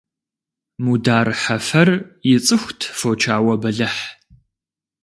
[0.83, 1.89] Мудар Хьэфэр
[2.33, 4.03] ицӀыхут фочауэ бэлыхь.